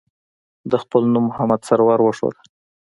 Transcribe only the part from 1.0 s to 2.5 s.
نوم محمد سرور وښوده.